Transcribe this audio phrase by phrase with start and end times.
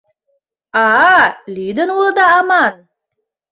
[0.83, 1.21] А-а,
[1.53, 2.75] лӱдын улыда аман?!.